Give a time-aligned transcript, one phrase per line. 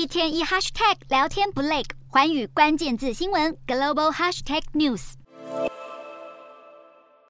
[0.00, 5.12] 一天一 hashtag 聊天不累，寰宇关键字新闻 global hashtag news。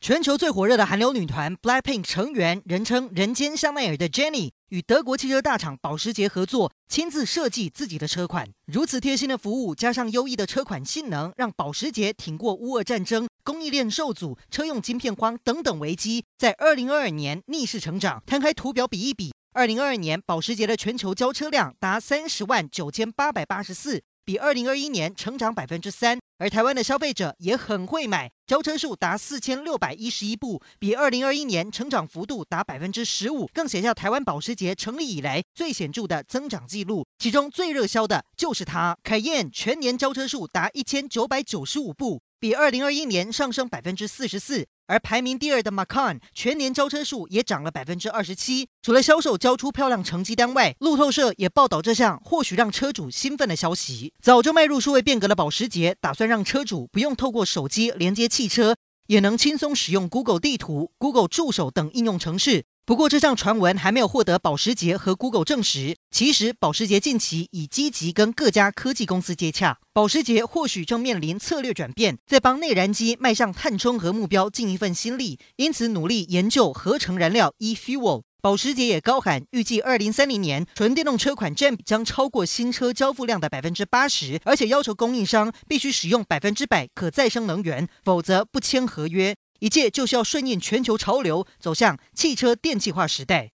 [0.00, 8.48] 全球最火热的韩流女团 BLACKPINK 成员，人称“人间香奈儿”的 Jennie，与德国汽车大厂保时捷合作，亲自设计自己的车款。
[8.66, 18.22] 如此贴心的服务，加上优异的车款性能，让保时捷挺过乌俄战争、供应链受阻、车用晶片荒等等危机，在二零二二年逆势成长。
[18.24, 19.32] 摊开图表比一比。
[19.52, 26.20] 二零二二年，保时捷的全球交车量达三十万九千八百八十四，比二零二一年成长百分之三。
[26.38, 37.04] 而台湾的消费者也很会买，交车数达四千六百一十一部，比二零二一年成长幅度达百分之十五，更写下台湾保时捷成立以来最显著的增长记录。
[37.20, 44.66] 其中最热销的就是它，凯宴全年交车数达一千九百九十五部，比二零二一年上升百分之四十四。
[44.86, 48.66] 而排名第二的 Macan 全年交车数也涨了百分之二十七。
[48.80, 54.14] 除了销售交出漂亮成绩单外，路透社也报道这项或许让车主兴奋的消息。
[54.22, 58.74] 早就迈入数位变革的保时捷，打算让车主不用透过手机连接汽车，
[59.08, 62.64] 也能轻松使用 Google 地图、Google 助手等应用程式。
[62.90, 65.96] 不过，这项传闻还没有获得保时捷和 Google 证实。
[66.10, 69.78] 其实，保时捷近期已积极跟各家科技公司接洽。
[69.92, 78.22] 保时捷或许正面临策略转变，在帮内燃机迈向碳中和目标尽一份心力，因此努力研究合成燃料 e-fuel。
[78.42, 89.36] 保时捷也高喊，预计二零三零年纯电动车款占比将超过新车交付量的百分之八十，而且要求供应商必须使用百分之百可再生能源，否则不签合约。
[89.60, 93.48] 一切就是要顺应全球潮流，走向汽车电气化时代。